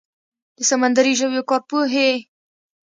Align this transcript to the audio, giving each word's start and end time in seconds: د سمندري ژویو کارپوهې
د 0.57 0.59
سمندري 0.69 1.13
ژویو 1.19 1.47
کارپوهې 1.49 2.09